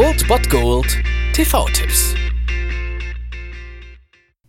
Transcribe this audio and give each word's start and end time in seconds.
Old 0.00 0.26
Bot 0.28 0.48
Gold 0.48 0.96
TV-Tipps. 1.34 2.14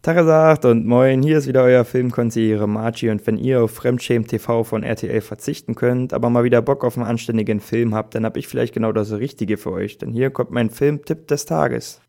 Tagesagt 0.02 0.64
und 0.64 0.86
moin, 0.86 1.22
hier 1.22 1.40
ist 1.40 1.48
wieder 1.48 1.64
euer 1.64 1.84
Filmkonsigliere 1.84 2.70
Margie 2.70 3.10
und 3.10 3.28
wenn 3.28 3.38
ihr 3.38 3.62
auf 3.62 3.72
Fremdschämen 3.72 4.26
TV 4.26 4.64
von 4.64 4.84
RTL 4.84 5.20
verzichten 5.20 5.76
könnt, 5.76 6.14
aber 6.14 6.30
mal 6.30 6.46
wieder 6.46 6.62
Bock 6.62 6.86
auf 6.86 6.96
einen 6.96 7.06
anständigen 7.06 7.60
Film 7.60 7.94
habt, 7.94 8.16
dann 8.16 8.24
hab 8.24 8.38
ich 8.38 8.48
vielleicht 8.48 8.74
genau 8.74 8.94
das 8.94 9.12
Richtige 9.12 9.58
für 9.58 9.74
euch, 9.74 9.98
denn 9.98 10.14
hier 10.14 10.30
kommt 10.30 10.52
mein 10.52 10.70
Filmtipp 10.70 11.28
des 11.28 11.46
Tages. 11.46 12.00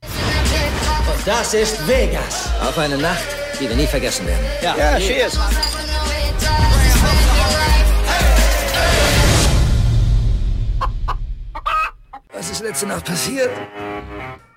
Und 0.00 1.26
das 1.26 1.52
ist 1.52 1.86
Vegas. 1.86 2.48
Auf 2.62 2.78
eine 2.78 2.96
Nacht, 2.96 3.26
die 3.60 3.68
wir 3.68 3.76
nie 3.76 3.86
vergessen 3.86 4.26
werden. 4.26 4.46
Ja, 4.62 4.78
ja 4.78 4.98
cheers. 4.98 5.38
Letzte 12.64 12.86
Nacht 12.86 13.04
passiert? 13.04 13.50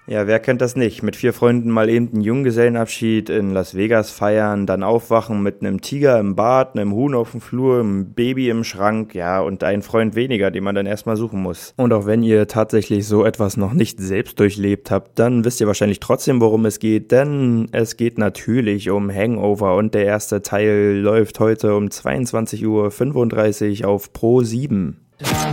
Ja, 0.10 0.26
wer 0.26 0.40
kennt 0.40 0.62
das 0.62 0.78
nicht? 0.78 1.04
Mit 1.04 1.18
vier 1.18 1.34
Freunden 1.34 1.70
mal 1.70 1.90
eben 1.90 2.08
einen 2.14 2.22
Junggesellenabschied 2.22 3.30
in 3.30 3.52
Las 3.52 3.76
Vegas 3.76 4.10
feiern, 4.10 4.66
dann 4.66 4.82
aufwachen 4.82 5.44
mit 5.44 5.60
einem 5.60 5.82
Tiger 5.82 6.18
im 6.18 6.34
Bad, 6.38 6.78
einem 6.78 6.94
Huhn 6.94 7.14
auf 7.14 7.32
dem 7.32 7.42
Flur, 7.42 7.82
einem 7.82 8.14
Baby 8.14 8.50
im 8.50 8.64
Schrank, 8.64 9.14
ja, 9.14 9.42
und 9.42 9.66
ein 9.66 9.82
Freund 9.82 10.16
weniger, 10.16 10.50
den 10.50 10.64
man 10.64 10.76
dann 10.76 10.86
erstmal 10.86 11.18
suchen 11.18 11.42
muss. 11.42 11.74
Und 11.76 11.92
auch 11.92 12.06
wenn 12.06 12.24
ihr 12.24 12.48
tatsächlich 12.48 13.06
so 13.06 13.26
etwas 13.26 13.58
noch 13.58 13.74
nicht 13.74 14.00
selbst 14.00 14.40
durchlebt 14.40 14.92
habt, 14.92 15.20
dann 15.20 15.44
wisst 15.44 15.60
ihr 15.60 15.68
wahrscheinlich 15.68 16.00
trotzdem, 16.00 16.40
worum 16.40 16.66
es 16.66 16.80
geht, 16.80 17.12
denn 17.12 17.68
es 17.74 17.98
geht 17.98 18.18
natürlich 18.18 18.90
um 18.90 19.14
Hangover 19.14 19.76
und 19.76 19.94
der 19.94 20.06
erste 20.06 20.42
Teil 20.42 21.02
läuft 21.02 21.42
heute 21.42 21.76
um 21.76 21.88
22.35 21.88 23.84
Uhr 23.84 23.90
auf 23.90 24.14
Pro 24.14 24.42
7. 24.42 25.07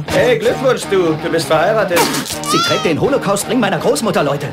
Hey, 0.08 0.38
Glückwunsch, 0.38 0.82
du. 0.90 1.14
Du 1.14 1.30
bist 1.30 1.46
verheiratet. 1.46 1.98
Sie 2.42 2.58
trägt 2.66 2.84
den 2.84 3.00
Holocaust-Ring 3.00 3.58
meiner 3.58 3.78
Großmutter, 3.78 4.22
Leute. 4.22 4.48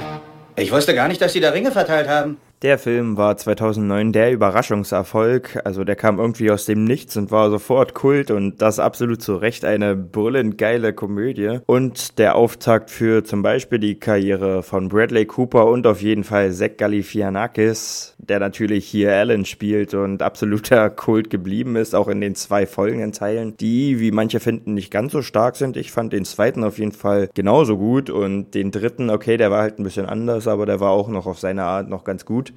Ich 0.56 0.72
wusste 0.72 0.95
gar 0.95 1.08
nicht, 1.08 1.22
dass 1.22 1.34
sie 1.34 1.40
da 1.40 1.50
Ringe 1.50 1.72
verteilt 1.72 2.08
haben. 2.08 2.38
Der 2.62 2.78
Film 2.78 3.17
war 3.17 3.38
2009 3.38 4.12
der 4.12 4.31
Überraschungserfolg, 4.31 5.59
also 5.66 5.84
der 5.84 5.95
kam 5.95 6.20
irgendwie 6.20 6.52
aus 6.52 6.66
dem 6.66 6.84
Nichts 6.84 7.17
und 7.17 7.31
war 7.31 7.50
sofort 7.50 7.95
Kult 7.95 8.30
und 8.30 8.62
das 8.62 8.78
absolut 8.78 9.23
zu 9.23 9.36
Recht 9.36 9.66
eine 9.66 9.95
brüllend 9.95 10.59
geile 10.59 10.94
Komödie 10.94 11.58
und 11.66 12.20
der 12.20 12.36
Auftakt 12.36 12.92
für 12.92 13.23
zum 13.23 13.42
Beispiel 13.42 13.80
die 13.80 13.95
Karriere 13.95 14.62
von 14.62 14.89
Bradley 14.89 15.26
Cooper 15.26 15.66
und 15.66 15.88
auf 15.88 16.04
jeden 16.04 16.23
Fall 16.23 16.52
Zach 16.52 16.78
Galifianakis, 16.78 18.14
der 18.20 18.39
natürlich 18.39 18.86
hier 18.86 19.12
Alan 19.12 19.45
spielt 19.45 19.95
und 19.95 20.22
absoluter 20.22 20.92
Kult 20.92 21.32
geblieben 21.32 21.76
ist, 21.76 21.95
auch 21.95 22.09
in 22.09 22.22
den 22.22 22.36
zwei 22.36 22.67
folgenden 22.67 23.12
Teilen, 23.12 23.58
die, 23.58 24.00
wie 24.00 24.12
manche 24.12 24.39
finden, 24.39 24.76
nicht 24.76 24.92
ganz 24.92 25.14
so 25.14 25.23
stark 25.23 25.56
sind. 25.56 25.78
Ich 25.78 25.92
fand 25.92 26.14
den 26.14 26.26
zweiten 26.26 26.64
auf 26.64 26.78
jeden 26.78 26.92
Fall 26.92 27.28
genauso 27.34 27.80
gut 27.80 28.12
und 28.12 28.52
den 28.54 28.70
dritten, 28.70 29.09
okay, 29.09 29.38
der 29.38 29.50
war 29.50 29.64
halt 29.64 29.80
ein 29.80 29.84
bisschen 29.84 30.06
anders, 30.06 30.48
aber 30.48 30.67
der 30.67 30.80
war 30.80 30.92
auch 30.92 31.08
noch 31.08 31.26
auf 31.26 31.39
seine 31.39 31.64
Art 31.64 31.89
noch 31.89 32.04
ganz 32.04 32.23
gut. 32.23 32.50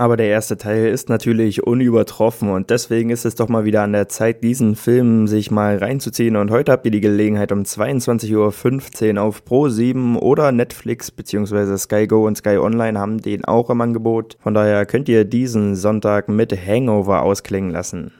Aber 0.00 0.16
der 0.16 0.28
erste 0.28 0.56
Teil 0.56 0.86
ist 0.86 1.10
natürlich 1.10 1.62
unübertroffen 1.62 2.48
und 2.48 2.70
deswegen 2.70 3.10
ist 3.10 3.26
es 3.26 3.34
doch 3.34 3.50
mal 3.50 3.66
wieder 3.66 3.82
an 3.82 3.92
der 3.92 4.08
Zeit, 4.08 4.42
diesen 4.42 4.74
Film 4.74 5.28
sich 5.28 5.50
mal 5.50 5.76
reinzuziehen. 5.76 6.36
Und 6.36 6.50
heute 6.50 6.72
habt 6.72 6.86
ihr 6.86 6.90
die 6.90 7.02
Gelegenheit 7.02 7.52
um 7.52 7.64
22.15 7.64 9.16
Uhr 9.16 9.22
auf 9.22 9.42
Pro7 9.46 10.16
oder 10.16 10.52
Netflix 10.52 11.10
bzw. 11.10 11.76
Sky 11.76 12.06
Go 12.06 12.26
und 12.26 12.38
Sky 12.38 12.56
Online 12.56 12.98
haben 12.98 13.20
den 13.20 13.44
auch 13.44 13.68
im 13.68 13.82
Angebot. 13.82 14.38
Von 14.40 14.54
daher 14.54 14.86
könnt 14.86 15.10
ihr 15.10 15.26
diesen 15.26 15.76
Sonntag 15.76 16.30
mit 16.30 16.52
Hangover 16.52 17.20
ausklingen 17.20 17.70
lassen. 17.70 18.14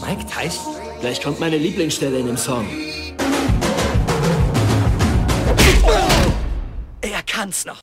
Mike 0.00 0.24
Tyson? 0.32 0.76
Gleich 1.02 1.22
kommt 1.22 1.40
meine 1.40 1.58
Lieblingsstelle 1.58 2.20
in 2.20 2.26
dem 2.26 2.38
Song. 2.38 2.64
Er 7.02 7.20
kann's 7.26 7.66
noch. 7.66 7.82